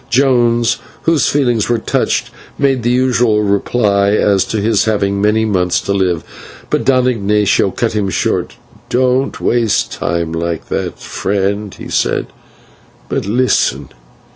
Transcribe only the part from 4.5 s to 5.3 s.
his having